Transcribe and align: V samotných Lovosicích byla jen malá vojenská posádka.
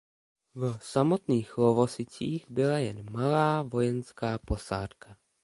V 0.55 0.77
samotných 0.81 1.57
Lovosicích 1.57 2.45
byla 2.51 2.77
jen 2.77 3.11
malá 3.11 3.61
vojenská 3.63 4.37
posádka. 4.37 5.17